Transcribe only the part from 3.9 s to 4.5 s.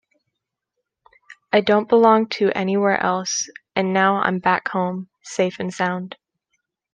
now I'm